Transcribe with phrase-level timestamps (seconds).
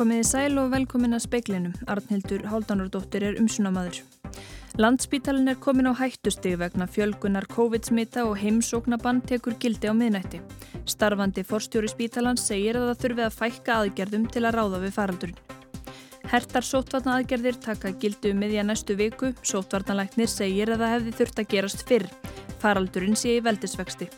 [0.00, 1.72] Komiði sæl og velkomin að speiklinum.
[1.92, 3.98] Arnhildur Háldanardóttir er umsunamaður.
[4.80, 10.40] Landspítalinn er komin á hættustig vegna fjölgunar COVID-smita og heimsóknabann tekur gildi á miðnætti.
[10.88, 15.44] Starfandi forstjóri spítalans segir að það þurfi að fækka aðgerðum til að ráða við faraldurinn.
[16.32, 19.34] Hertar sótvarna aðgerðir taka gildi um miðja næstu viku.
[19.44, 22.10] Sótvarnalæknir segir að það hefði þurft að gerast fyrr.
[22.64, 24.08] Faraldurinn sé í veldisvexti.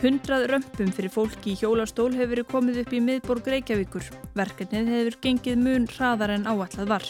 [0.00, 4.06] Hundrað römpum fyrir fólki í hjólastól hefur verið komið upp í miðborg Reykjavíkur.
[4.32, 7.04] Verkefnið hefur gengið mun hraðar en áallad var.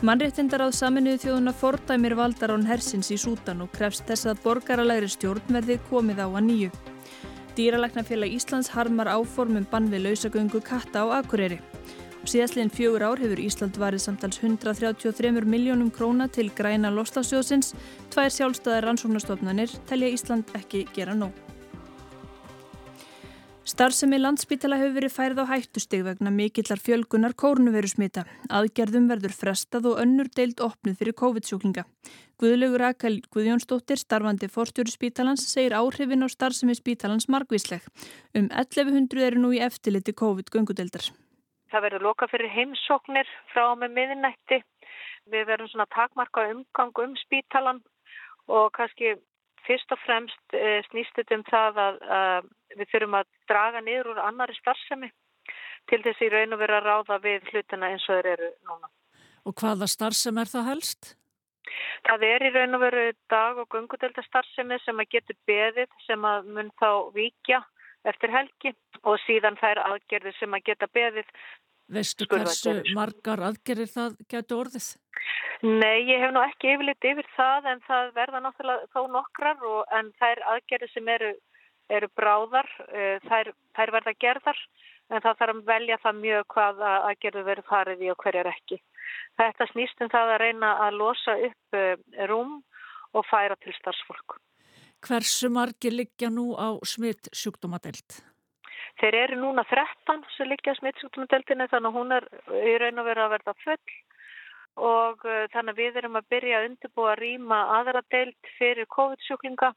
[0.00, 5.52] Mannréttindar áð saminuðu þjóðuna fordæmir valdarán hersins í Sútan og krefst þess að borgaralegri stjórn
[5.52, 6.70] verði komið á að nýju.
[7.60, 11.60] Dýralæknafélag Íslands harmar áformum bann við lausagöngu katta á Akureyri.
[12.24, 17.74] Síðastleginn fjögur ár hefur Ísland varið samtals 133 miljónum króna til græna lostasjóðsins.
[18.08, 21.49] Tvær sjálfstæðar rannsóknastofnanir telja Ísland ekki gera nóg.
[23.68, 28.22] Starfsemi landsbítala hefur verið færð á hættustig vegna mikillar fjölgunar kórnuverusmita.
[28.48, 31.84] Aðgerðum verður frestað og önnur deild opnuð fyrir COVID-sjúklinga.
[32.40, 37.84] Guðlaugur Akal Guðjónsdóttir, starfandi fórstjóri spítalans, segir áhrifin á starfsemi spítalans margvísleg.
[38.32, 41.10] Um 1100 eru nú í eftirliti COVID-göngudeldar.
[41.70, 44.62] Það verður loka fyrir heimsóknir frá með miðinætti.
[45.28, 47.82] Við verðum svona takmarka umgang um spítalan
[48.48, 49.18] og kannski
[49.68, 54.12] fyrst og fremst e, snýst þetta um það að, að við þurfum að draga niður
[54.14, 55.10] úr annari starfsemi
[55.90, 58.90] til þess í raun og vera að ráða við hlutina eins og þeir eru núna.
[59.48, 61.14] Og hvaða starfsemi er það helst?
[62.08, 66.24] Það er í raun og veru dag- og gungudelda starfsemi sem að getur beðið sem
[66.24, 67.64] að mun þá vikja
[68.04, 71.28] eftir helgi og síðan þær aðgerðir sem að geta beðið
[71.90, 74.88] Veistu hversu margar aðgerir það getur orðið?
[75.66, 79.80] Nei, ég hef nú ekki yfirleitt yfir það en það verða náttúrulega þó nokkrar og,
[79.98, 81.32] en þær aðgerir sem eru,
[81.96, 84.62] eru bráðar, uh, þær, þær verða gerðar
[85.10, 88.78] en það þarf að velja það mjög hvað aðgerðu verður farið í og hverjar ekki.
[89.40, 91.94] Þetta snýst um það að reyna að losa upp uh,
[92.30, 92.60] rúm
[93.18, 94.38] og færa til starfsfólk.
[95.00, 98.20] Hversu margir liggja nú á smitt sjúkdómadelt?
[99.00, 102.26] Þeir eru núna 13 sem liggja smittsjúkdómadeldinu þannig að hún er
[102.68, 103.94] í raun og veru að verða full
[104.90, 109.72] og þannig að við erum að byrja að undirbúa að rýma aðra deild fyrir COVID-sjúklinga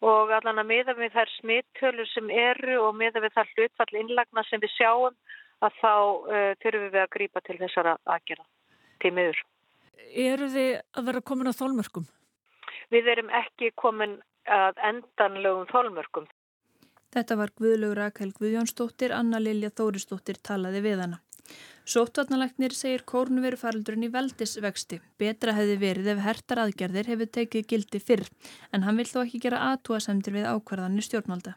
[0.00, 4.44] og allan að miða við þær smitthölur sem eru og miða við þær hlutfall innlagna
[4.48, 5.16] sem við sjáum
[5.60, 8.46] að þá uh, þurfum við að grýpa til þessara aðgerða
[9.04, 9.42] til miður.
[10.10, 12.06] Eru þið að vera komin á þólmörkum?
[12.90, 14.18] Við erum ekki komin
[14.50, 16.28] að endanlegum þólmörkum.
[17.10, 21.18] Þetta var Guðlaugur Rakel Guðjónsdóttir, Anna Lilja Þórisdóttir talaði við hana.
[21.90, 25.00] Sóttvarnalæknir segir kórnveru faraldurinn í veldisvexti.
[25.18, 28.28] Betra hefði verið ef hertar aðgerðir hefur tekið gildi fyrr,
[28.70, 31.56] en hann vil þó ekki gera aðtúa semtir við ákvarðanir stjórnvalda.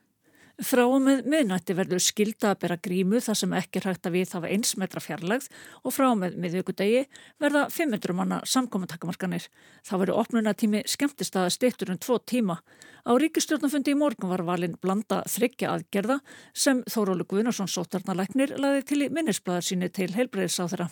[0.61, 4.13] Frá og með miðnætti verður skilda að bera grímu þar sem ekki er hægt að
[4.19, 5.47] við hafa eins metra fjarlagð
[5.81, 7.01] og frá og með miðvíkudegi
[7.41, 9.47] verða 500 manna samkominntakamarkanir.
[9.81, 12.59] Það verður opnunatími skemmtist að styrtur um tvo tíma.
[13.01, 16.19] Á ríkistjórnafundi í morgun var valinn blanda þryggja aðgerða
[16.53, 20.91] sem Þórólu Guðnarsson sótarnalæknir laði til í minnisblæðar síni til heilbreyðisáþra.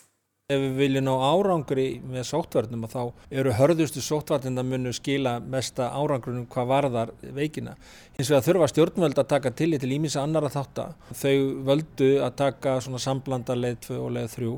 [0.52, 5.88] Ef við viljum ná árangri með sótvarnum þá eru hörðustu sótvarnir að munu skila mesta
[5.96, 7.78] árangrunum hvað varðar veikina.
[8.18, 10.98] Hins vegar þurfa stjórnvöld að taka til í til ímins annara þáttar.
[11.16, 14.54] Þau völdu að taka svona samblanda leið 2 og leið 3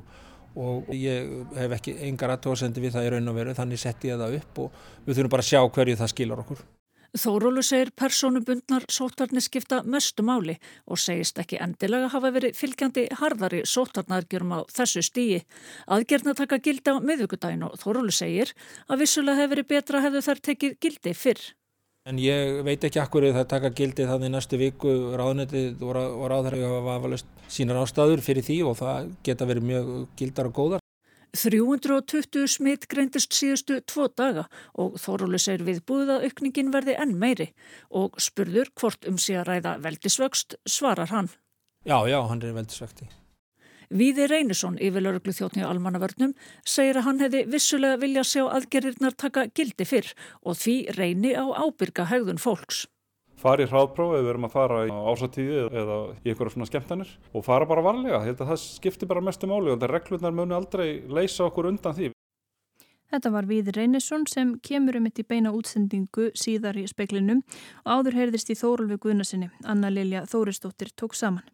[0.63, 4.21] og ég hef ekki engar aðtóðsendi við það í raun og veru þannig setti ég
[4.21, 6.65] það upp og við þurfum bara að sjá hverju það skilar okkur.
[7.13, 10.55] Þórólu segir personubundnar sótarnir skipta mestu máli
[10.89, 15.43] og segist ekki endilega hafa verið fylgjandi harðari sótarnargjörum á þessu stíi.
[15.85, 18.55] Aðgerna taka gildi á miðugudagin og Þórólu segir
[18.89, 21.43] að vissulega hefur verið betra hefðu þær tekið gildi fyrr.
[22.09, 26.65] En ég veit ekki akkur að það taka gildi þannig næstu viku ráðnetið og ráðhverju
[26.65, 30.82] hafa vafalust sínar ástæður fyrir því og það geta verið mjög gildar og góðar.
[31.33, 34.43] 320 smitt greindist síðustu tvo daga
[34.77, 37.49] og Þórólu segir við búið að aukningin verði enn meiri
[37.89, 41.31] og spurður hvort um sig að ræða veldisvöxt svarar hann.
[41.89, 43.09] Já, já, hann er veldisvöxti.
[43.93, 46.31] Víði Reynisson, yfirlauruglu þjóttni á almannavörnum,
[46.65, 51.45] segir að hann hefði vissulega vilja sjá aðgerðirnar taka gildi fyrr og því reyni á
[51.49, 52.85] ábyrga hegðun fólks
[53.43, 57.13] fara í hraðpróf eða við erum að fara í ásatíði eða í einhverja svona skemmtanir
[57.33, 58.21] og fara bara varlega.
[58.23, 61.71] Ég held að það skiptir bara mestu máli og þetta reglurnar muni aldrei leysa okkur
[61.73, 62.11] undan því.
[63.13, 67.43] Þetta var Víður Reynesson sem kemur um eitt í beina útsendingu síðar í speklinum
[67.83, 69.51] og áður heyrðist í Þórulvi Guðnasinni.
[69.69, 71.45] Anna Lilja Þóristóttir tók saman.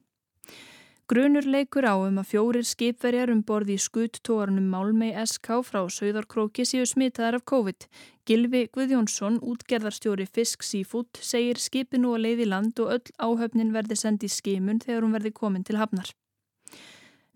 [1.09, 6.61] Grunur leikur á um að fjórir skipverjar um borði í skuttóarunum Málmei SK frá Sauðarkróki
[6.69, 7.87] séu smitaðar af COVID.
[8.29, 14.35] Gilvi Guðjónsson, útgerðarstjóri Fisk Seafood, segir skipinu að leiði land og öll áhöfnin verði sendið
[14.35, 16.11] skimun þegar hún verði komin til hafnar.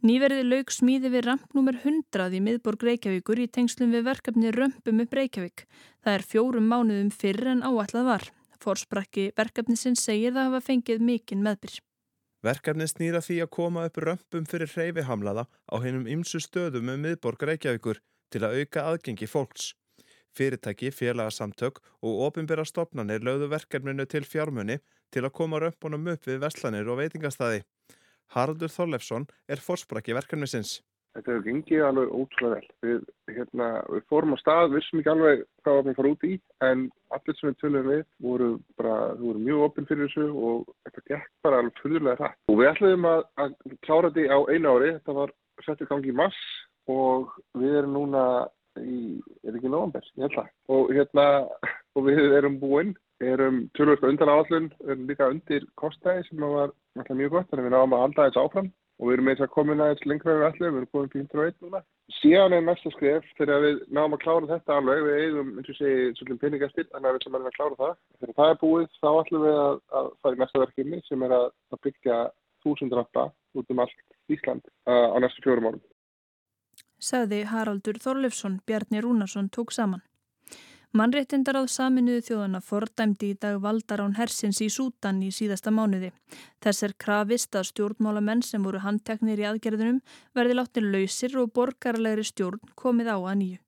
[0.06, 5.18] Nýverði laug smíði við rampnúmer 100 í miðborg Reykjavíkur í tengslum við verkefni Römpum upp
[5.18, 5.66] Reykjavík.
[6.06, 8.30] Það er fjórum mánuðum fyrr en áallad var.
[8.62, 11.82] Forsprakki verkefnisinn segir það hafa fengið mikinn meðbyr.
[12.44, 17.06] Verkefni snýra því að koma upp römpum fyrir hreyfihamlaða á hennum ymsu stöðum með um
[17.08, 18.02] miðborg Reykjavíkur
[18.36, 19.70] til að auka aðgengi fólks.
[20.36, 24.80] Fyrirtæki, félagsamtök og ofinbæra stopnarnir lögðu verkefninu til fjármunni
[25.14, 27.62] til að koma römpunum upp við verslanir og veitingastæði.
[28.36, 30.82] Haraldur Þorlefsson er fórsprakki verkefnisins.
[31.14, 32.70] Þetta hefur gengið alveg ótrúlega vel.
[32.84, 33.02] Við,
[33.36, 36.32] hérna, við fórum á stað, vissum ekki alveg hvað við fórum út í,
[36.66, 36.82] en
[37.14, 38.50] allir sem við tölum við voru,
[38.82, 42.42] bara, voru mjög opinn fyrir þessu og þetta gekk bara alveg fyrðulega rætt.
[42.50, 43.56] Og við ætlum að, að
[43.86, 45.38] klára þetta á einu ári, þetta var
[45.68, 46.44] sett í gangi í mass
[46.90, 48.28] og við erum núna
[48.82, 49.00] í,
[49.46, 50.54] er ekki november, ég held það.
[50.74, 51.32] Og hérna,
[51.94, 56.74] og við erum búinn, erum tölvöld undan áallun, erum líka undir kostæði sem var
[57.14, 59.52] mjög gott, þannig að við náðum að halda þess áfram og við erum eins að
[59.54, 61.82] koma aðeins lengra við allir, við erum komin til 101 núna.
[62.20, 65.80] Síðan er næsta skref þegar við náðum að klára þetta alveg, við eigum, eins og
[65.80, 67.96] segi, svolítið peningastil, þannig að við sem erum að klára það.
[68.20, 71.38] Þegar það er búið, þá ætlum við að, að fara í næsta verkefni sem er
[71.40, 72.20] að, að byggja
[72.66, 73.26] þúsundrappa
[73.60, 75.84] út um allt Ísland uh, á næstu fjórum árum
[77.04, 80.04] sagði Haraldur Þorlefsson, Bjarni Rúnarsson tók saman.
[80.94, 86.12] Mannréttindar áð saminuðu þjóðana fordæmdi í dag valdar án hersins í Sútan í síðasta mánuði.
[86.62, 90.04] Þess er krafist að stjórnmálamenn sem voru handteknir í aðgerðunum
[90.38, 93.60] verði láttir lausir og borgarlegri stjórn komið á að nýju.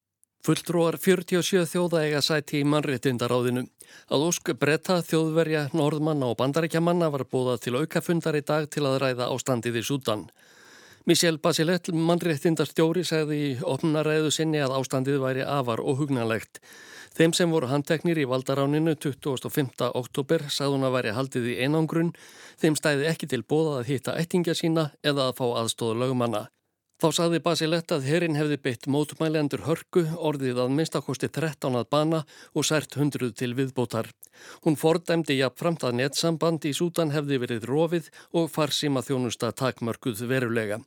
[0.45, 3.65] Fulltrúar 47 þjóða eiga sæti í mannréttindaráðinu.
[4.13, 8.99] Að ósku bretta þjóðverja, norðmanna og bandaríkjamanna var búða til aukafundar í dag til að
[9.01, 10.27] ræða ástandið í Sútan.
[11.05, 16.57] Michel Bachelet, mannréttindastjóri, segði í opnaræðu sinni að ástandið væri afar og hugnanlegt.
[17.13, 19.91] Þeim sem voru handteknir í valdaráninu 25.
[20.01, 22.09] oktober sagði hún að væri haldið í einangrun,
[22.57, 26.41] þeim stæði ekki til bóða að hitta ættingja sína eða að fá aðstóðu lögumanna.
[26.97, 32.23] Þá sagði Basilett að herrin hefði beitt mótumælendur hörku, orðið að minnstakosti 13 að bana
[32.55, 34.09] og sært hundruð til viðbótar.
[34.65, 40.81] Hún fordæmdi jafnframt að nettsamband í Sútan hefði verið rofið og farsíma þjónusta takmörkuð verulega.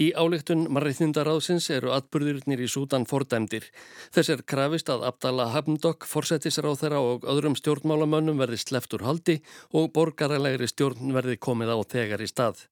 [0.00, 3.66] Í álíktun marriðnindaráðsins eru atbyrðurnir í Sútan fordæmdir.
[4.14, 9.40] Þess er krafist að Abdallah Hamdok, forsetisráð þeirra og öðrum stjórnmálamönnum verði sleftur haldi
[9.76, 12.64] og borgaralegri stjórn verði komið á þegar í stað.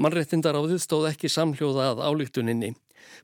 [0.00, 2.74] Marriðnindaráðið stóð ekki samhljóða að álíktuninni.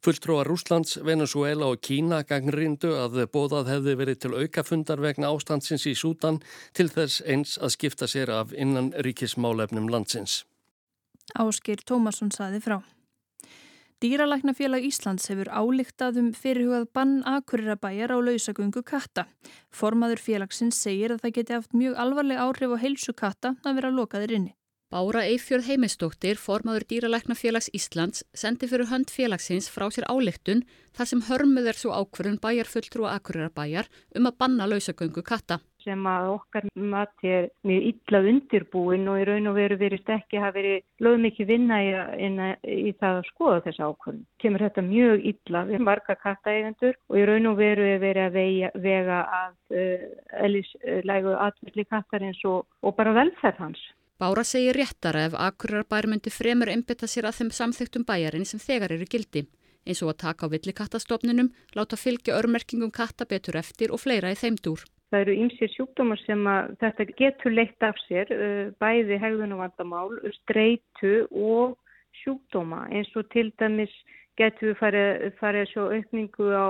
[0.05, 5.97] Fulltróa Rúslands, Venezuela og Kína gangrindu að bóðað hefði verið til aukafundar vegna ástandsins í
[5.97, 6.41] Sútan
[6.77, 10.45] til þess eins að skipta sér af innan ríkismálefnum landsins.
[11.39, 12.81] Áskir Tómasson saði frá.
[14.01, 19.27] Dýralæknafélag Íslands hefur álíktað um fyrirhugað bann akurirabæjar á lausagöngu katta.
[19.69, 23.93] Formaður félagsins segir að það geti haft mjög alvarleg áhrif á heilsu katta að vera
[23.93, 24.55] lokaðir inni.
[24.91, 30.65] Bára Eifjörð Heimistóttir, formaður Dýralæknafélags Íslands, sendi fyrir hönd félagsins frá sér álíktun
[30.97, 36.07] þar sem hörmuð er svo ákverðun bæjarfulltrú og akurirabæjar um að banna lausagöngu katta sem
[36.09, 40.57] að okkar mati er mjög illa undirbúin og í raun og veru verist ekki hafa
[40.59, 41.93] verið lögum ekki vinna í,
[42.89, 44.25] í það að skoða þessa ákvörðum.
[44.43, 48.37] Kemur þetta mjög illa við marga kattaeigendur og í raun og veru er verið að
[48.41, 50.11] vega, vega að uh,
[50.49, 53.87] elislægu atverðli kattarins og, og bara velferð hans.
[54.21, 58.61] Bára segir réttara ef akkurar bær myndi fremur einbita sér að þeim samþygtum bæjarinn sem
[58.61, 59.47] þegar eru gildi
[59.89, 64.39] eins og að taka á villikatastofninum, láta fylgja örmerkingum katta betur eftir og fleira í
[64.39, 64.85] þeimdúr.
[65.11, 71.15] Það eru ymsir sjúkdómar sem að þetta getur leitt af sér, uh, bæði hegðunumvandamál, streitu
[71.31, 71.75] og
[72.23, 73.93] sjúkdóma eins og til dæmis
[74.39, 76.69] getur við farið, farið að sjá aukningu á,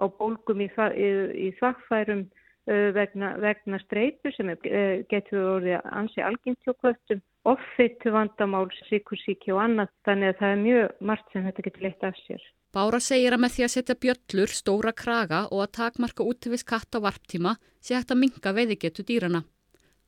[0.00, 1.10] á bólgum í, í,
[1.46, 7.20] í þvakkfærum uh, vegna, vegna streitu sem er, uh, getur orðið ansi algjöntjókvöldum,
[7.52, 12.08] offitu vandamál, síkursíki og annað þannig að það er mjög margt sem þetta getur leitt
[12.08, 12.48] af sér.
[12.72, 16.96] Bára segir að með því að setja bjöllur, stóra kraga og að takmarka útvís katt
[16.96, 19.42] á varptíma sé hægt að minga veiðigetu dýrana.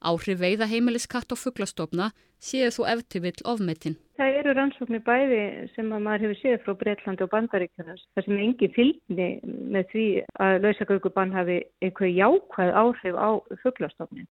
[0.04, 2.10] Áhrif veiða heimilis katt á fugglastofna
[2.44, 3.96] séu þú eftir vill ofmetinn.
[4.18, 5.40] Það eru rannsóknir bæði
[5.74, 8.04] sem að maður hefur séð frá Breitlandi og Bandaríkjunars.
[8.14, 9.28] Það sem engi fylgni
[9.74, 10.06] með því
[10.44, 13.28] að lausagaukubann hafi eitthvað jákvæð áhrif á
[13.64, 14.28] fugglastofnin.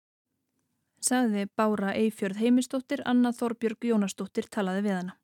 [1.01, 5.20] Saði Bára Eifjörð heimistóttir, Anna Þorbjörg Jónastóttir talaði við hana.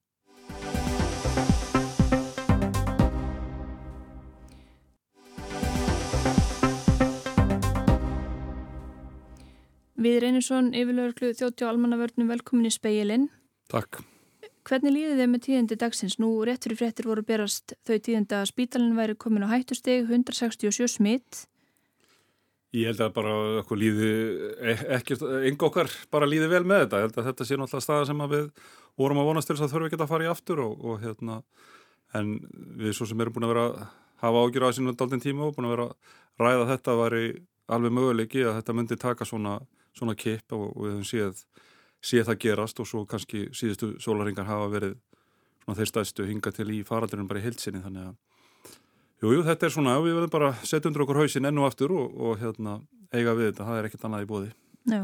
[9.98, 13.27] Við Reynisson, yfirlögurklu þjótti á almannavörnum, velkomin í speilin.
[13.72, 14.04] Takk.
[14.68, 16.18] Hvernig líði þið með tíðindi dagsins?
[16.22, 20.92] Nú rétt fyrir fréttir voru berast þau tíðindi að spítalinn væri komin á hættusteg, 167
[21.00, 21.46] smitt.
[22.75, 24.12] Ég held að bara okkur líði,
[24.60, 27.00] e- ekkert, enga okkar bara líði vel með þetta.
[27.00, 28.50] Ég held að þetta sé náttúrulega staða sem við
[29.00, 31.42] vorum að vonast til þess að þurfum ekki að fara í aftur og, og hérna,
[32.18, 32.36] en
[32.77, 33.88] við svo sem erum búin að vera að
[34.22, 37.25] hafa ágjur á sínum daldinn tíma og búin að vera að ræða þetta var í
[37.68, 39.58] alveg möguleiki að þetta myndi taka svona,
[39.98, 41.44] svona kip og, og við höfum séð,
[42.01, 44.96] séð það gerast og svo kannski síðustu sólaringar hafa verið
[45.63, 48.16] svona þeir stæðstu hinga til í faraldurinn bara í heilsinni þannig að
[49.18, 51.89] Jújú, jú, þetta er svona, við verðum bara setja undir okkur hausin enn og aftur
[51.98, 52.75] og, og hérna,
[53.10, 54.50] eiga við þetta, það er ekkert annað í bóði.
[54.88, 55.00] Já,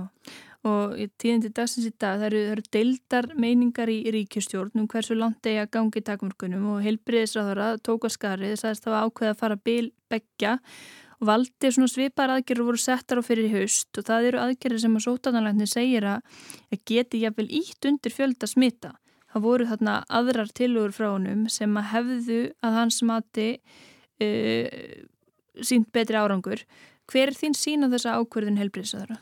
[0.69, 5.17] og í tíðindi dagsins í dag, það eru, eru deildar meiningar í ríkjustjórn um hversu
[5.17, 9.31] langt eigi að gangi takmörkunum og heilbriðisráðara tók að skarið þess að það var ákveð
[9.31, 10.53] að fara bil begja
[11.19, 14.97] og valdi svona svipar aðgerður voru settar á fyrir haust og það eru aðgerður sem
[14.97, 18.93] að sótananlækni segir að geti jáfnvel ítt undir fjölda smita.
[19.33, 23.49] Það voru þarna aðrar tilugur frá honum sem að hefðu að hans mati
[24.21, 24.67] uh,
[25.61, 26.65] sínt betri árangur.
[27.09, 29.17] Hver er þín sín á þessa ákverðin helbriðsöðara?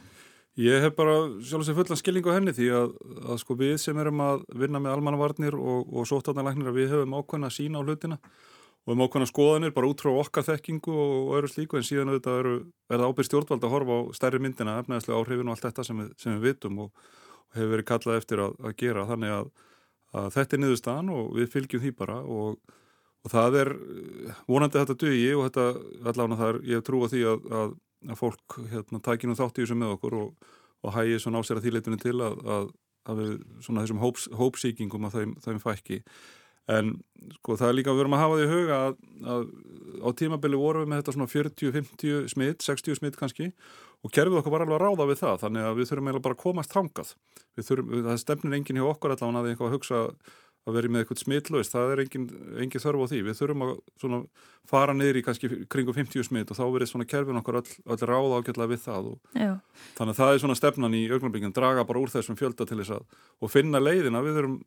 [0.60, 1.16] Ég hef bara
[1.48, 4.98] sjálfsög fullan skilning á henni því að, að sko við sem erum að vinna með
[4.98, 8.52] almannavarnir og, og sótarnalæknir að við hefum ákveðna sín á hlutina og
[8.88, 12.40] hefum ákveðna skoðanir bara út frá okkar þekkingu og, og öðru slíku en síðan auðvitað
[12.42, 12.54] eru,
[12.90, 16.02] er það ábyrð stjórnvald að horfa á stærri myndina, efnæðislega áhrifin og allt þetta sem
[16.02, 17.10] við, sem við vitum og,
[17.52, 19.08] og hefur verið kallað eftir að, að gera.
[19.12, 19.52] Þannig að,
[20.22, 22.78] að þetta er niðurstaðan og við fylgjum því bara og
[23.22, 23.72] og það er
[24.50, 25.66] vonandi þetta dugi og þetta
[26.10, 27.74] allavega þar ég trú að því að, að,
[28.18, 31.62] fólk hérna, tækir nú þátt í þessu með okkur og, og hægir svona á sér
[31.62, 32.40] að þýleitunni til að,
[33.20, 36.00] við svona þessum hóps, hópsíkingum að þeim, þeim fækki
[36.70, 36.92] en
[37.38, 39.00] sko það er líka að við erum að hafa því huga að,
[39.34, 39.48] að
[40.02, 43.50] á tímabili vorum við með þetta svona 40-50 smitt 60 smitt kannski
[44.02, 45.42] og kerfið okkur var alveg að ráða við það.
[45.44, 47.12] Þannig að við þurfum eiginlega bara að komast þangað.
[47.58, 50.00] Við þurfum, það stefnir enginn hjá okkur allavega að við eitthvað að hugsa
[50.62, 52.26] að vera með eitthvað smittlaust, það er engin,
[52.62, 54.26] engin þörf á því, við þurfum að
[54.70, 57.98] fara niður í kannski kringu 50 smitt og þá verður svona kerfin okkur öll, öll
[58.06, 59.32] ráða ágjörlega við það og
[59.98, 62.94] þannig að það er svona stefnan í augnablikinn, draga bara úr þessum fjölda til þess
[63.00, 64.60] að og finna leiðina, við þurfum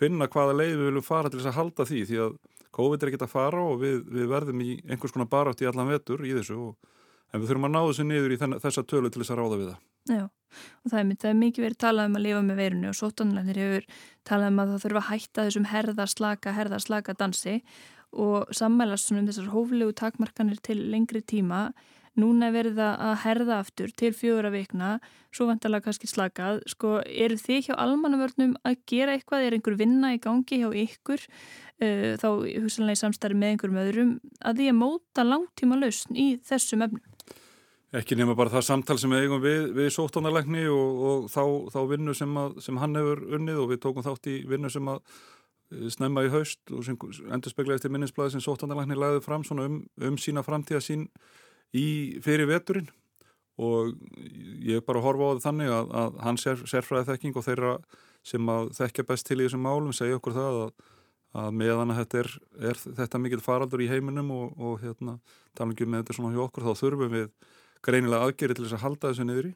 [0.00, 2.34] finna hvaða leið við viljum fara til þess að halda því því að
[2.76, 5.90] COVID er ekkert að fara og við, við verðum í einhvers konar barátt í allan
[5.90, 6.90] vetur í þessu og,
[7.30, 9.70] en við þurfum að ná þessu niður í þessa tölu til þess að ráða við
[9.70, 9.80] það.
[10.10, 12.98] Já, og það er, það er mikið verið talað um að lifa með veirinu og
[12.98, 13.88] sótanlæðir hefur
[14.30, 17.56] talað um að það þurfa að hætta þessum herðarslaka, herðarslaka dansi
[18.10, 21.70] og sammælast um þessar hóflegu takmarkanir til lengri tíma.
[22.20, 24.98] Núna er verið að herða aftur til fjóra vikna,
[25.32, 26.60] svo vantalega kannski slakað.
[26.70, 29.46] Sko, eru þið hjá almannavörnum að gera eitthvað?
[29.46, 31.24] Er einhver vinna í gangi hjá ykkur?
[31.80, 32.28] Uh, þá
[32.60, 34.10] hugsalega í samstarfi með einhverjum öðrum
[34.44, 37.06] að því að móta langtíma lausn í þessum efnum?
[37.90, 41.42] Ekki nema bara það samtal sem við eigum við, við sóttónarleikni og, og þá,
[41.74, 44.90] þá vinnu sem, að, sem hann hefur unnið og við tókum þátt í vinnu sem
[44.92, 49.80] að eh, snemma í haust og endur spekla eftir minninsblæði sem sóttónarleikni læði fram um,
[50.06, 51.08] um sína framtíða sín
[51.76, 51.86] í
[52.24, 52.88] fyrir veturinn.
[53.60, 53.92] Og
[54.64, 57.74] ég bara horfa á það þannig að, að hann sér, sérfræði þekking og þeirra
[58.26, 60.70] sem að þekkja best til í þessum málum segja okkur það að,
[61.42, 62.30] að meðan að þetta er,
[62.70, 65.18] er þetta mikil faraldur í heiminum og, og hérna,
[65.56, 67.28] tala ekki með þetta svona hjá okkur þá þurfum við
[67.84, 69.54] greinilega aðgerið til þess að halda þessu niður í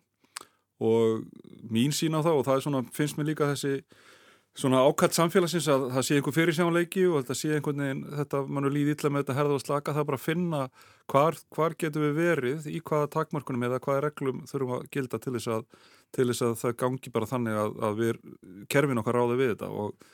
[0.85, 1.25] og
[1.71, 3.75] mín sín á það og það er svona, finnst mér líka þessi
[4.55, 8.69] svona ákallt samfélagsins að það sé einhver fyrirsjónleiki og þetta sé einhvern veginn þetta mann
[8.69, 10.61] er líðið illa með þetta herða og slaka það er bara að finna
[11.11, 15.35] hvar, hvar getur við verið í hvaða takmarkunum eða hvaða reglum þurfum að gilda til
[15.35, 15.65] þess að,
[16.15, 18.21] til þess að það gangi bara þannig að, að við
[18.71, 20.13] kerfin okkar ráði við þetta og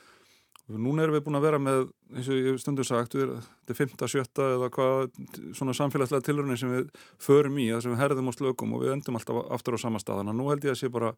[0.71, 1.81] Núna erum við búin að vera með,
[2.15, 3.95] eins og ég stundur sagt, þetta er 5.
[4.13, 4.43] 7.
[4.45, 5.17] eða hvað
[5.57, 8.93] svona samfélagslega tilröðin sem við förum í, það sem við herðum á slökum og við
[8.95, 10.21] endum alltaf aftur á sama stað.
[10.21, 11.11] Þannig að nú held ég að sé bara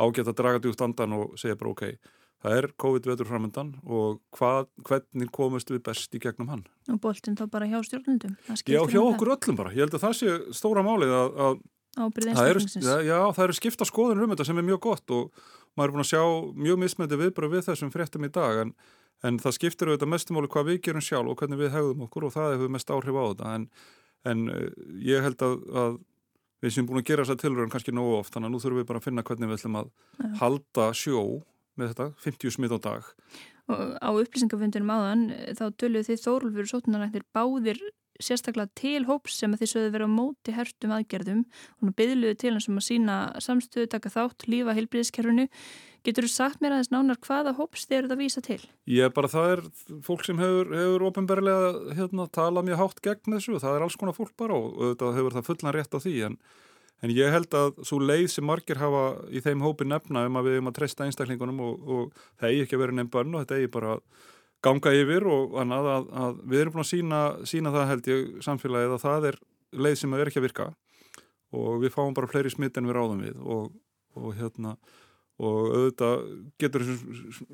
[0.00, 1.84] ágætt að draga djúkt andan og segja bara ok,
[2.46, 6.66] það er COVID-vetur framöndan og hvað, hvernig komust við best í gegnum hann.
[6.92, 8.36] Og boltinn þá bara hjá stjórnundum?
[8.46, 9.72] Já, hjá okkur öllum bara.
[9.74, 11.58] Ég held að það sé stóra málið að, að
[11.96, 12.64] það eru,
[13.06, 15.44] já, það eru skipta skoðunum um þetta sem er mjög gott og
[15.76, 16.22] maður er búin að sjá
[16.66, 18.74] mjög mismöndi viðbröð við þessum fréttum í dag en,
[19.24, 22.36] en það skiptir auðvitað mestumáli hvað við gerum sjálf og hvernig við hegðum okkur og
[22.36, 23.66] það hefur mest áhrif á þetta en,
[24.28, 24.68] en eh,
[25.08, 25.98] ég held að, að
[26.64, 28.88] við sem búin að gera þessa tilröðum kannski nógu oft þannig að nú þurfum við
[28.90, 30.30] bara að finna hvernig við ætlum að ja.
[30.42, 31.22] halda sjó
[31.76, 33.12] með þetta, 50 smitt á dag
[33.66, 35.22] og á upplýsingafundinum áðan
[35.58, 37.80] þá töluðu þið þórulfur sótunaræknir báðir
[38.22, 41.42] sérstaklega til hóps sem að því sögðu verið á móti hertum aðgerðum
[41.82, 45.46] og byðluðu til hans um að sína samstöðu, taka þátt, lífa heilbríðiskerfunu.
[46.06, 48.60] Getur þú sagt mér aðeins nánar hvaða hóps þið eruð að vísa til?
[48.88, 49.64] Ég bara það er
[50.06, 53.98] fólk sem hefur, hefur ofinberlega hérna, talað mjög hátt gegn þessu og það er alls
[53.98, 56.38] konar fólk bara og auðvitað hefur það fullan rétt á því en,
[57.04, 60.48] en ég held að svo leið sem margir hafa í þeim hópi nefna um að
[60.48, 63.44] við erum að treysta einstaklingunum og, og það eigi ekki að vera nefn bönn og
[63.44, 64.04] þetta eigi bara að
[64.66, 68.28] ganga yfir og annað að, að við erum búin að sína, sína það held ég
[68.46, 69.40] samfélagið að það er
[69.86, 70.68] leið sem er ekki að virka
[71.56, 73.68] og við fáum bara fleiri smitt en við ráðum við og,
[74.16, 74.76] og hérna
[75.36, 76.22] og auðvitað
[76.60, 76.84] getur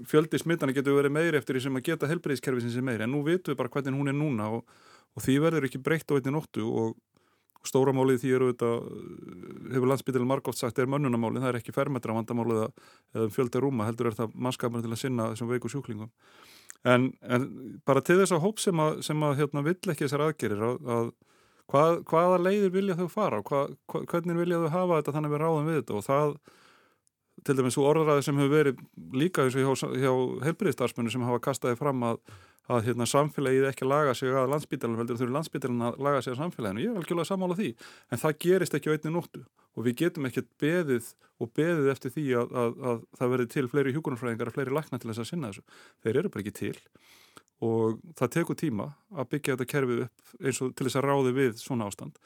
[0.07, 3.07] fjöldi smittana getur verið meiri eftir því sem að geta helbreyðiskerfi sem sé meiri.
[3.07, 4.77] En nú vitum við bara hvernig hún er núna og,
[5.17, 6.95] og því verður ekki breytt á einni nóttu og
[7.67, 12.17] stóra málið því eru auðvitað hefur landsbyttilega margótt sagt er mönnunamálið, það er ekki fermetra
[12.17, 16.11] vandamálið eða fjöldi rúma, heldur er það mannskapar til að sinna þessum veiku sjúklingum.
[16.83, 17.45] En, en
[17.87, 20.81] bara til þess að hóp sem að, sem að hérna, vill ekki þessar aðgerir að,
[20.97, 21.13] að
[21.71, 23.77] hvað, hvaða leiðir vilja þau fara og hvað,
[24.11, 26.01] hvernig vilja þau hafa þetta þannig að við ráðum við þetta?
[26.01, 26.35] Og það
[27.47, 28.81] til dæmis svo orðræði sem hefur verið
[29.19, 30.13] líka eins og hjá, hjá
[30.49, 32.19] heilbyrðistarsmennu sem hafa kastaði fram að,
[32.71, 36.39] að hérna, samfélagið ekki laga sig að landsbytalan veldur þurfi landsbytalan að laga sig að
[36.43, 36.85] samfélaginu.
[36.85, 37.71] Ég er algjörlega samála því,
[38.13, 39.43] en það gerist ekki á einni nóttu.
[39.73, 41.09] Og við getum ekkert beðið
[41.43, 45.01] og beðið eftir því að, að, að það verði til fleiri hjúkunarfræðingar og fleiri lakna
[45.01, 45.65] til þess að sinna þessu,
[46.05, 46.77] þeir eru bara ekki til.
[47.63, 51.35] Og það tekur tíma að byggja þetta kerfið upp eins og til þess að ráði
[51.39, 52.21] við svona ástand.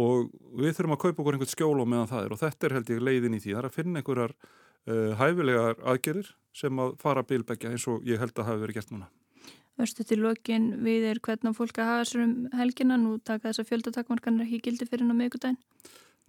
[0.00, 2.34] Og við þurfum að kaupa okkur einhvert skjól á meðan það er.
[2.34, 3.54] Og þetta er held ég leiðin í því.
[3.54, 8.06] Það er að finna einhverjar uh, hæfilegar aðgerir sem að fara að bilbækja eins og
[8.08, 9.10] ég held að hafi verið gert núna
[9.80, 13.00] Vörstu til lokin við er hvernig fólk að hafa sér um helgina?
[13.00, 15.60] Nú taka þess að fjöldatakmarkan er ekki gildi fyrir ná miðgudaginn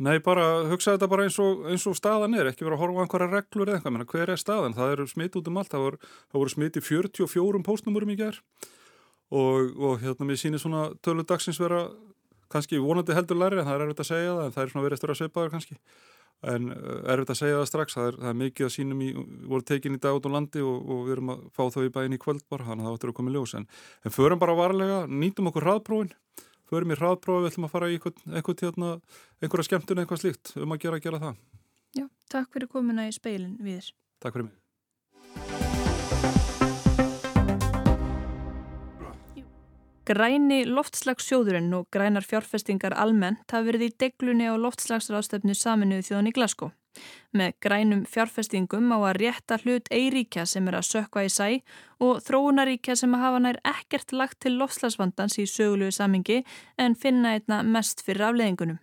[0.02, 3.04] Nei, bara hugsa þetta bara eins og, eins og staðan er, ekki vera að horfa
[3.04, 4.74] einhverja reglur eða eitthvað, menna hver er staðan?
[4.74, 6.00] Það eru smitt út um allt, það voru,
[6.32, 8.40] það voru smitt í 44 postnumurum í gerð
[9.30, 11.84] og, og hérna mér sýnir svona tölu dagsins vera
[12.52, 14.86] kannski vonandi heldur læri en það er erfitt að segja það en það er svona
[14.88, 15.78] verið eftir að sveipaður kannski
[16.50, 19.10] en uh, erfitt að segja það strax það er, það er mikið að sínum í,
[19.52, 21.94] voru tekin í dag út á landi og, og við erum að fá þau í
[21.98, 23.56] bæin í kvöld bara, þannig að það áttur að koma í ljós.
[23.60, 23.68] En,
[24.06, 26.14] en förum bara varlega, nýtum okkur hraðprófin.
[26.72, 28.00] Förum í hraðprófi, við ætlum að fara í
[29.42, 30.54] einhverja skemmtun eitthvað slíkt.
[30.56, 31.42] Um að gera að gera það.
[31.98, 35.71] Já, takk fyrir komuna í speilin við Takk fyrir mig
[40.02, 46.34] Græni loftslagssjóðurinn og grænar fjárfestingar almennt hafa verið í deglunni á loftslagsráðstöfnu saminuðu þjóðan í
[46.34, 46.72] Glasgow.
[47.38, 51.62] Með grænum fjárfestingum á að rétta hlut eiríkja sem er að sökva í sæ
[52.02, 56.42] og þróunaríkja sem hafa nær ekkert lagt til loftslagsvandans í sögulegu samingi
[56.82, 58.82] en finna einna mest fyrir afleðingunum.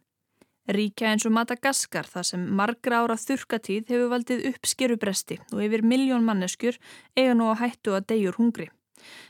[0.70, 5.82] Ríkja eins og Madagaskar þar sem margra ára þurkatíð hefur valdið upp skerubresti og yfir
[5.82, 6.78] miljón manneskjur
[7.16, 8.68] eiga nú að hættu að degjur hungri.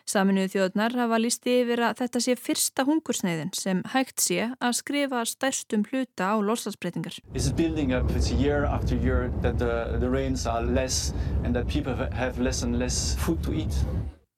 [0.09, 5.25] Saminuðu þjóðnar hafa lísti yfir að þetta sé fyrsta hungursneiðin sem hægt sé að skrifa
[5.29, 7.19] stærstum hluta á loslasbreytingar.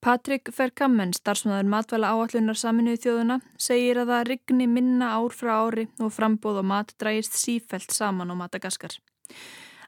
[0.00, 5.90] Patrik Ferkammen, starfsmæður matvæla áallunar saminuðu þjóðuna, segir að það rigni minna ár frá ári
[6.00, 8.96] og frambóð og mat drægist sífelt saman á Madagaskar.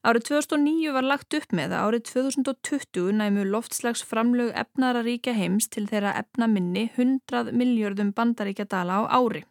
[0.02, 5.68] Árið 2009 var lagt upp með að árið 2020 næmu loftslags framlög efnara ríkja heims
[5.70, 9.44] til þeirra efnaminni 100 miljörðum bandaríkja dala á ári.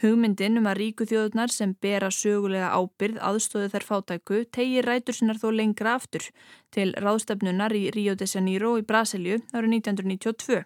[0.00, 5.42] Hugmyndin um að ríku þjóðunar sem bera sögulega ábyrð aðstóðu þær fátæku tegir rætur sinnar
[5.44, 6.24] þó lengra aftur
[6.72, 10.64] til ráðstefnunar í Rio de Janeiro í Brasilju árið 1992.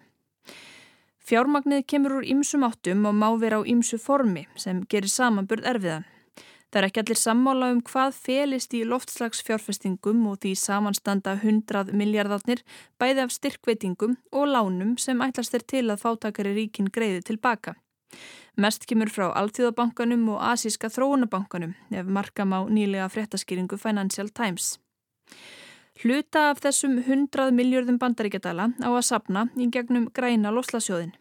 [1.19, 6.07] Fjármagnið kemur úr ymsum áttum og má vera á ymsu formi sem gerir samanburð erfiðan.
[6.71, 12.61] Það er ekki allir sammála um hvað felist í loftslagsfjárfestingum og því samanstanda 100 miljardarnir
[13.01, 17.75] bæði af styrkveitingum og lánum sem ætlast er til að fátakari ríkin greiði tilbaka.
[18.55, 24.77] Mest kemur frá Alþjóðabankanum og Asíska þróunabankanum ef markam á nýlega fréttaskýringu Financial Times.
[25.99, 31.11] Hluta af þessum 100 miljardum bandaríkjadala á að sapna í gegnum græna lofslagsjóðin.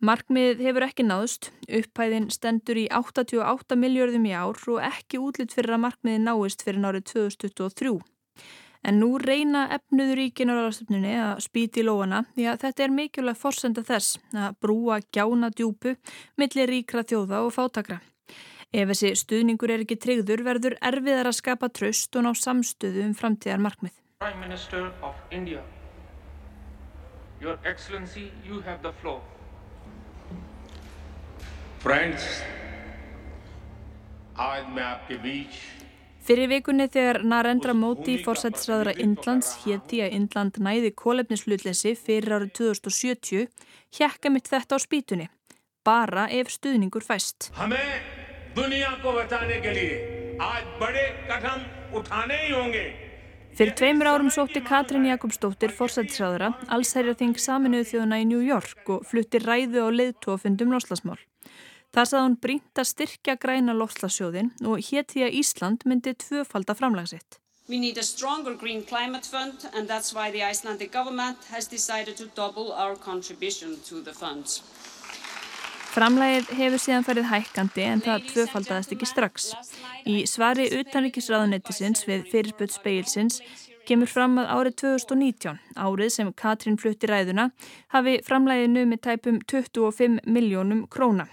[0.00, 5.74] Markmið hefur ekki náðust, upphæðin stendur í 88 miljörðum í ár og ekki útlitt fyrir
[5.76, 7.90] að markmiði náist fyrir nárið 2023.
[8.88, 12.94] En nú reyna efnuður ríkin á ráðstöfnunni að spýti í lóana því að þetta er
[12.96, 15.92] mikilvægt forsenda þess að brúa gjána djúpu
[16.40, 17.98] millir ríkra þjóða og fátakra.
[18.72, 23.12] Ef þessi stuðningur er ekki tryggður verður erfiðar að skapa tröst og ná samstöðu um
[23.18, 23.92] framtíðar markmið.
[24.24, 25.60] Prime Minister of India,
[27.40, 29.20] Your Excellency, you have the floor.
[31.83, 32.23] Friends,
[34.37, 35.59] आज मैं आपके बीच
[36.25, 43.45] Fyrir vikunni þegar Narendra Modi fórsættisræðara Indlands hétti að Indland næði kólefnislutleysi fyrir árið 2070
[43.99, 45.27] hjekka mitt þetta á spýtunni,
[45.85, 47.51] bara ef stuðningur fæst.
[47.53, 47.77] Hame
[53.58, 59.02] Fyrir tveimur árum sótti Katrin Jakobsdóttir fórsættisræðara allsherjar þing saminuðu þjóðuna í New York og
[59.10, 61.18] flutti ræðu á leiðtófundum loslasmál.
[61.90, 66.76] Það sað hún brínt að styrkja græna lofslagsjóðin og hétt því að Ísland myndi tvöfalda
[66.78, 67.40] framlagsitt.
[67.66, 72.16] We need a stronger green climate fund and that's why the Icelandic government has decided
[72.16, 74.62] to double our contribution to the funds.
[75.90, 79.48] Framlægið hefur síðan farið hækkandi en það tvöfaldaðist ekki strax.
[80.06, 83.40] Í svari utanrikisraðunettisins við fyrirspöld speilsins
[83.88, 87.48] kemur fram að árið 2019, árið sem Katrín flutti ræðuna,
[87.90, 91.26] hafi framlægið numið tæpum 25 miljónum króna.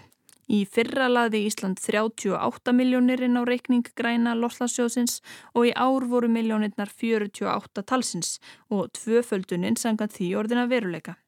[0.49, 5.19] Í fyrra laði Ísland 38 miljónir inn á reikning græna loslasjóðsins
[5.53, 8.37] og í ár voru miljónirnar 48 talsins
[8.73, 11.19] og tvöfölduninn sangan því orðina veruleika.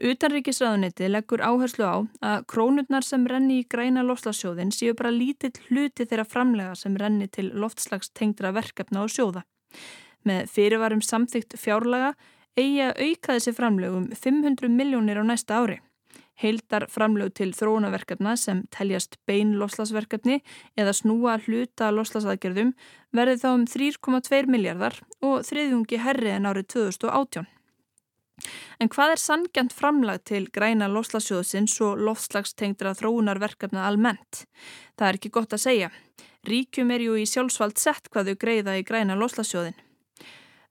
[0.00, 6.06] Utanríkisraðuniti leggur áherslu á að krónurnar sem renni í græna lofslagsjóðin séu bara lítill hluti
[6.08, 9.44] þeirra framlega sem renni til loftslags tengdra verkefna og sjóða.
[10.24, 12.14] Með fyrirvarum samþygt fjárlaga
[12.56, 15.80] eigi að auka þessi framlegum 500 miljónir á næsta ári.
[16.42, 20.40] Heildar framlög til þróunaverkefna sem teljast bein loslasverkefni
[20.80, 22.72] eða snúa hluta loslasaðgerðum
[23.12, 27.46] verði þá um 3,2 miljardar og þriðjungi herri en árið 2018.
[28.82, 34.44] En hvað er sangjant framlag til græna lofslagsjóðsins og lofslagstengdra þróunarverkefna almennt?
[34.98, 35.92] Það er ekki gott að segja.
[36.48, 39.78] Ríkjum er ju í sjálfsvald sett hvað þau greiða í græna lofslagsjóðin.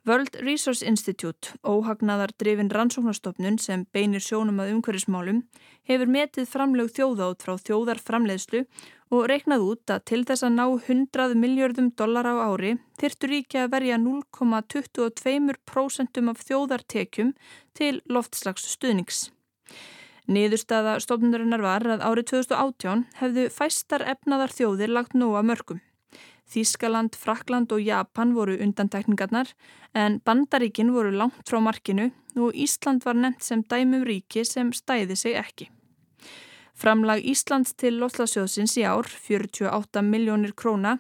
[0.02, 5.44] World Resource Institute, óhagnaðar drifin rannsóknarstofnun sem beinir sjónum að umhverfismálum,
[5.86, 8.64] hefur metið framlög þjóða út frá þjóðarframleiðslu
[9.14, 13.62] og reiknað út að til þess að ná 100 miljardum dollar á ári þyrtu ríki
[13.62, 17.38] að verja 0,22% af þjóðartekjum
[17.78, 19.30] til loftslags stuðnings.
[20.26, 25.86] Niðurstaða stofnunarinnar var að árið 2018 hefðu fæstar efnaðar þjóðir lagt nóga mörgum.
[26.52, 29.48] Þískaland, Frakland og Japan voru undantekningarnar
[29.96, 35.16] en bandaríkin voru langt frá markinu og Ísland var nefnt sem dæmum ríki sem stæði
[35.16, 35.70] sig ekki.
[36.76, 40.98] Framlag Íslands til Lotlasjóðsins í ár, 48 miljónir króna,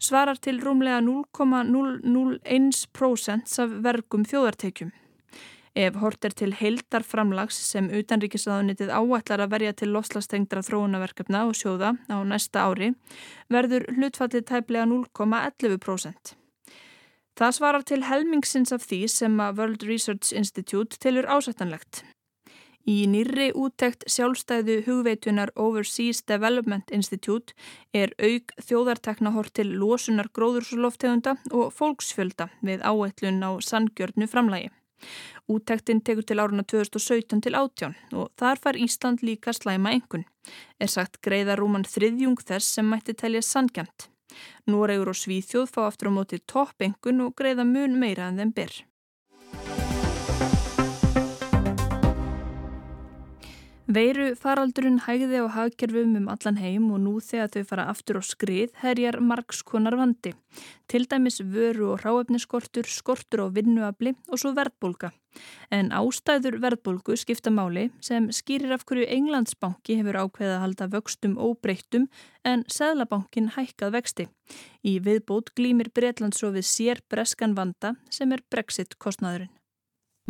[0.00, 4.90] svarar til rúmlega 0,001% af vergum þjóðartekjum.
[5.78, 11.54] Ef hort er til heildar framlags sem utanríkisaðunitið áætlar að verja til loslastengdra þróunaverkefna og
[11.54, 12.90] sjóða á næsta ári
[13.48, 16.34] verður hlutfallið tæplega 0,11%.
[17.38, 22.02] Það svarar til helmingsins af því sem að World Research Institute tilur ásættanlegt.
[22.90, 27.54] Í nýri úttekt sjálfstæðu hugveitunar Overseas Development Institute
[27.94, 34.72] er auk þjóðartekna hort til losunar gróðursloftegunda og fólksfjölda við áætlun á sangjörnu framlægi.
[35.50, 40.26] Úttektin tekur til áruna 2017 til 18 og þar far Ísland líka slæma engun.
[40.80, 44.08] Er sagt greiða rúman þriðjung þess sem mætti telja sangjant.
[44.70, 48.54] Núregur og Svíþjóð fá aftur á móti topp engun og greiða mun meira en þeim
[48.54, 48.72] ber.
[53.90, 58.22] Veiru faraldurinn hægði á hagkerfum um allan heim og nú þegar þau fara aftur á
[58.22, 60.30] skrið herjar margskonar vandi.
[60.86, 65.10] Til dæmis vöru og ráefniskortur, skortur á vinnuabli og svo verðbólka.
[65.74, 71.38] En ástæður verðbólku skipta máli sem skýrir af hverju Englandsbanki hefur ákveðið að halda vöxtum
[71.42, 72.06] óbreyttum
[72.46, 74.28] en Sæðlabankin hækkað vexti.
[74.86, 79.50] Í viðbót glýmir Breitlandsofið sér breskan vanda sem er brexit kostnaðurinn.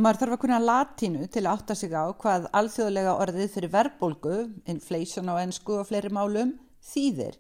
[0.01, 4.37] Maður þarf að kunna latínu til að átta sig á hvað alþjóðlega orðið fyrir verbolgu,
[4.73, 7.35] inflation á ennsku og fleiri málum, þýðir.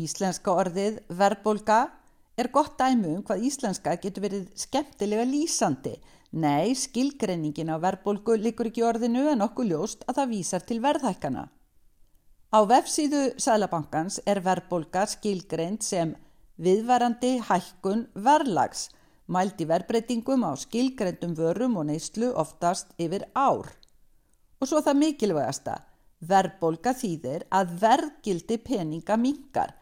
[0.00, 1.80] Íslenska orðið verbolga
[2.40, 5.92] er gott dæmu um hvað íslenska getur verið skemmtilega lýsandi.
[6.40, 11.42] Nei, skilgreiningin á verbolgu likur ekki orðinu en okkur ljóst að það vísar til verðhækkana.
[12.48, 16.16] Á vefsíðu Sælabankans er verbolga skilgreind sem
[16.56, 18.88] viðvarandi hækkun verðlags
[19.30, 23.70] mældi verbreytingum á skilgrendum vörum og neyslu oftast yfir ár.
[24.60, 25.76] Og svo það mikilvægasta,
[26.20, 29.76] verbolga þýðir að verðgildi peninga mingar.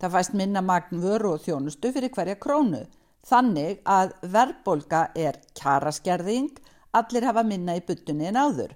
[0.00, 2.82] Það fæst minna magn vöru og þjónustu fyrir hverja krónu.
[3.22, 6.56] Þannig að verbolga er kjaraskerðing,
[6.92, 8.74] allir hafa minna í byttunni en áður.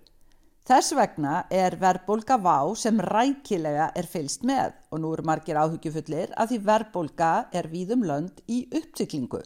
[0.67, 6.33] Þess vegna er verbolga vá sem rækilega er fylst með og nú eru margir áhugjufullir
[6.35, 9.43] að því verbolga er víðum lönd í uppsyklingu.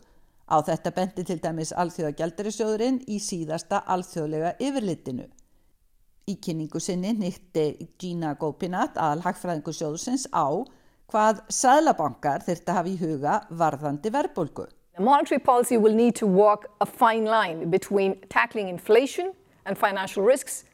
[0.51, 5.29] Á þetta bendi til dæmis alþjóða gældarisjóðurinn í síðasta alþjóðlega yfirlitinu.
[6.27, 10.51] Í kynningu sinni nýtti Gina Gopinath að hagfræðingu sjóðsins á
[11.11, 14.67] hvað sæðlabankar þurft að hafa í huga varðandi verðbólgu.
[14.99, 19.33] Monetary policy will need to walk a fine line between tackling inflation
[19.65, 20.65] and financial risks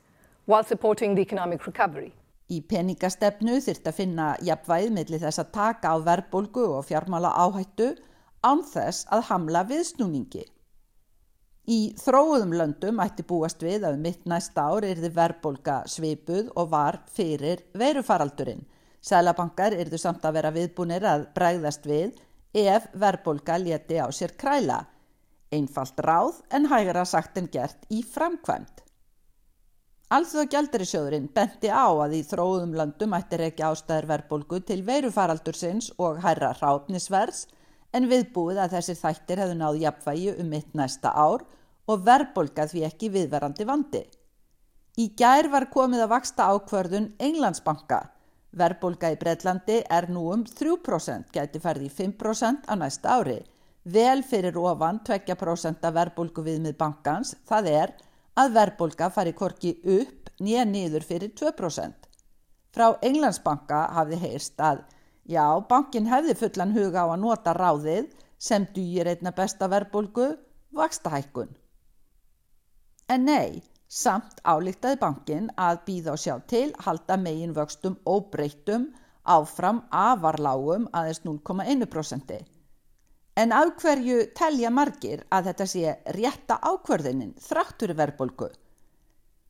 [0.47, 2.13] while supporting the economic recovery.
[2.51, 7.93] Í peningastefnu þurft að finna jafnvæð millir þess að taka á verðbólgu og fjármála áhættu
[8.47, 10.45] án þess að hamla viðsnúningi.
[11.67, 16.71] Í þróuðum löndum ætti búast við að mitt næsta ár er þið verðbólka svipuð og
[16.71, 18.63] var fyrir veirufaraldurinn.
[19.03, 22.15] Sælabankar er þau samt að vera viðbúnir að bregðast við
[22.55, 24.85] ef verðbólka leti á sér kræla.
[25.51, 28.83] Einfalt ráð en hægara sagt en gert í framkvæmt.
[30.15, 36.21] Alþjóða gældarisjóðurinn benti á að í þróðum landum ættir ekki ástæður verðbólgu til veirufaraldursins og
[36.23, 37.49] hærra ráfnisverðs
[37.97, 41.45] en viðbúið að þessir þættir hefðu náð jafnvægi um mitt næsta ár
[41.87, 44.03] og verðbólga því ekki viðverandi vandi.
[44.97, 48.01] Í gær var komið að vaksta ákvörðun Englandsbanka.
[48.57, 53.43] Verðbólga í Breitlandi er nú um 3%, gæti ferði í 5% á næsta ári.
[53.85, 57.93] Vel fyrir ofan 2% af verðbólgu viðmið bankans, það er
[58.37, 61.93] að verðbólka fari korki upp nýja nýður fyrir 2%.
[62.75, 64.83] Frá Englandsbanka hafði heyrst að
[65.29, 70.29] já, bankin hefði fullan huga á að nota ráðið sem dýr einna besta verðbólgu,
[70.77, 71.51] vakstahækkun.
[73.13, 78.91] En nei, samt álíktaði bankin að býða og sjá til halda megin vöxtum óbreyttum
[79.27, 82.45] áfram afarlágum aðeins 0,1%.
[83.37, 88.49] En af hverju telja margir að þetta sé rétta ákverðinin þráttur verðbólgu?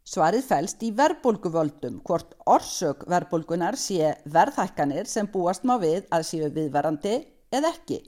[0.06, 6.50] Svarið fælst í verðbólguvöldum hvort orsök verðbólgunar sé verðhækkanir sem búast má við að séu
[6.54, 7.16] viðvarandi
[7.50, 7.98] eða ekki.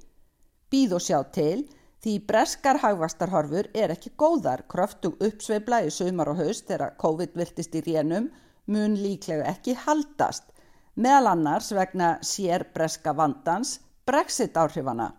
[0.71, 1.65] Býð og sjá til
[2.05, 7.75] því breskar hagvastarhorfur er ekki góðar kröftug uppsveifla í sumar og haust þegar COVID virtist
[7.75, 8.29] í rénum
[8.71, 10.53] mun líklega ekki haldast
[10.95, 15.17] meðal annars vegna sér breska vandans brexit áhrifana.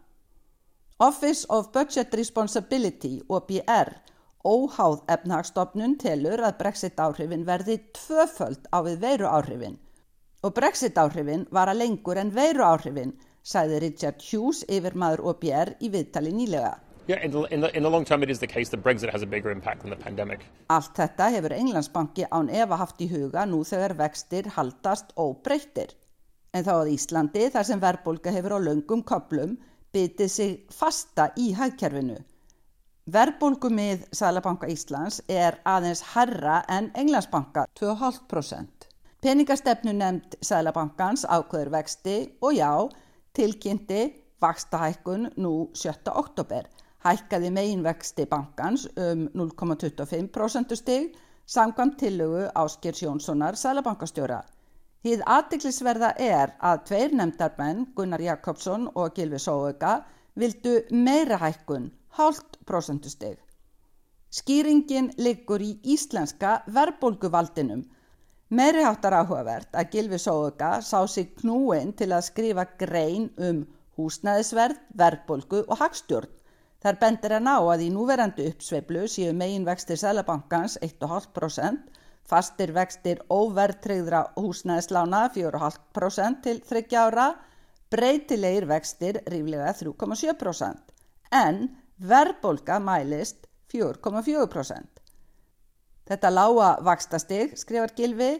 [1.00, 3.92] Office of Budget Responsibility, OBR,
[4.46, 9.80] óháð efnahagstofnun telur að brexit áhrifin verði tvöföld á við veiru áhrifin
[10.44, 15.76] og brexit áhrifin var að lengur en veiru áhrifin, sæði Richard Hughes yfir maður OBR
[15.84, 16.78] í viðtali nýlega.
[17.10, 17.90] Yeah, in the, in, the, in the.
[20.70, 25.96] Allt þetta hefur Englandsbanki án efa haft í huga nú þegar vextir haldast og breytir.
[26.54, 29.58] En þá að Íslandi þar sem verðbólka hefur á löngum köplum
[29.94, 32.18] bitið sig fasta í hægkerfinu.
[33.10, 38.86] Verðbólgumið Sælabanka Íslands er aðeins herra en Englandsbanka 2,5%.
[39.24, 42.70] Peningastefnu nefnd Sælabankans ákveður vexti og já,
[43.34, 44.02] tilkynnti
[44.44, 46.12] vakstahækkun nú 7.
[46.22, 46.68] oktober.
[47.06, 51.16] Hækkaði meginvexti bankans um 0,25% stig
[51.48, 54.44] samkvæmt tillögu Áskers Jónssonar Sælabankastjóra.
[55.02, 60.04] Þið aðtiklisverða er að tveir nefndarmenn, Gunnar Jakobsson og Gilvi Sóöka,
[60.36, 63.38] vildu meira hækkun, hálft prosentusteg.
[64.30, 67.84] Skýringin liggur í íslenska verbulguvaldinum.
[68.50, 73.64] Meiri háttar áhugavert að Gilvi Sóöka sá sig knúin til að skrifa grein um
[73.98, 76.36] húsnæðisverð, verbulgu og hagstjórn.
[76.80, 84.20] Þar bendir hann á að í núverandi uppsveiflu séu meginvextir Sælabankans 1,5% Fastir vextir óvertreyðra
[84.38, 87.30] húsnæðislána 4,5% til 30 ára,
[87.90, 90.94] breytilegir vextir ríflega 3,7%
[91.40, 91.64] en
[92.00, 95.02] verðbólka mælist 4,4%.
[96.10, 98.32] Þetta lága vakstastig, skrifar Gilvi,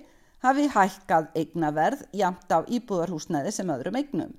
[0.42, 4.32] hafi hækkað eignaverð jamt á íbúðarhúsnæði sem öðrum eignum.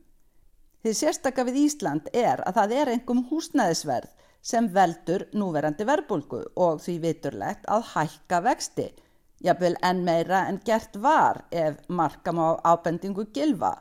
[0.80, 4.08] Þið sérstakka við Ísland er að það er engum húsnæðisverð
[4.40, 8.88] sem veldur núverandi verðbólku og því viturlegt að hækka vexti
[9.44, 13.76] jafnvel enn meira en gert var ef markam á ábendingu gilfa.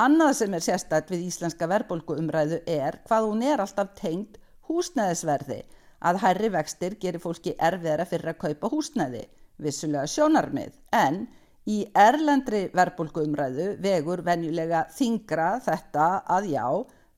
[0.00, 5.62] Annað sem er sérstætt við íslenska verðbólgu umræðu er hvað hún er alltaf tengd húsnæðisverði.
[6.04, 9.22] Að hærri vextir gerir fólki erfiðra fyrir að kaupa húsnæði,
[9.64, 11.22] vissulega sjónarmið, en
[11.70, 16.66] í erlendri verðbólgu umræðu vegur venjulega þingra þetta að já,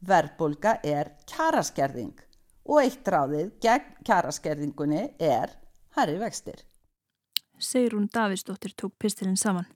[0.06, 2.14] verðbólga er kjaraskerðing.
[2.70, 5.54] Og eitt ráðið gegn kjaraskerðingunni er
[5.98, 6.62] hærri vextir.
[7.58, 9.66] Segrún Davidsdóttir tók pistilinn saman.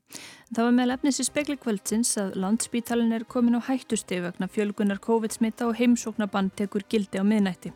[0.51, 4.99] Það var með lefnis í spekli kvöldsins að landsbítalinn er komin á hættusteg vegna fjölgunar
[5.05, 7.71] COVID-smitta og heimsóknabann tekur gildi á miðnætti.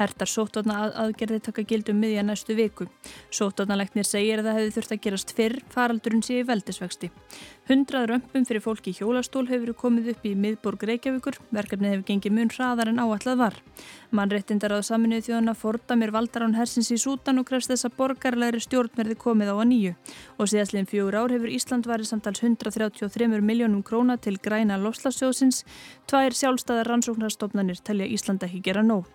[0.00, 2.88] Hertar sótotna að aðgerði taka gildi um miðja næstu viku.
[3.30, 7.12] Sótotnalegnir segir að það hefði þurft að gerast fyrr faraldurinn sé í veldisvexti.
[7.66, 11.34] Hundrað römpum fyrir fólki í hjólastól hefur komið upp í miðborg Reykjavíkur.
[11.50, 13.56] Verkefnið hefur gengið mun hraðar en áallad var.
[14.14, 19.18] Mannréttindar á saminuð þjóðana fordamir valdarán hersins í Sútan og krefst þess að borgarlegri stjórnverði
[19.18, 19.96] komið á að nýju.
[20.38, 25.64] Og síðastlegin fjögur ár hefur Ísland varið samtals 133 miljónum króna til græna lofslagsjóðsins.
[26.06, 29.10] Tvær sjálfstæðar rannsóknarstofnanir telja Ísland ekki gera nóg.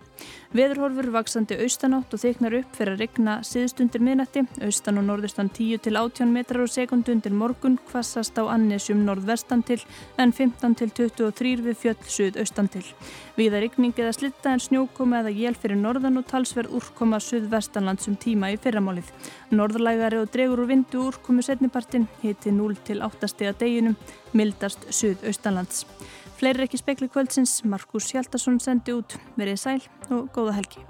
[0.52, 5.80] Veðurhorfur vaksandi austanátt og þyknar upp fyrir að regna síðstundir miðnætti, austan og norðustan 10
[5.86, 9.80] til 18 metrar og sekundundir morgun, kvassast á annesjum norðvestan til
[10.20, 12.84] en 15 til 23 við fjöll suð austan til.
[13.40, 18.20] Viða regning eða slitta en snjókoma eða jél fyrir norðan og talsverð úrkoma suð-vestanland sem
[18.20, 19.08] tíma í fyrramálið.
[19.56, 23.96] Norðlægari og dregur úr vindu úrkomu setnipartin, hiti 0 til 8 steg að deginum,
[24.36, 25.86] mildast suð-austanlands.
[26.42, 30.82] Fleiri ekki spekli kvöldsins, Markus Hjaldarsson sendi út, verið sæl og góða helgi.